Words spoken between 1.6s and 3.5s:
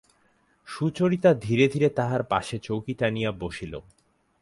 ধীরে তাঁহার পাশে চৌকি টানিয়া লইয়া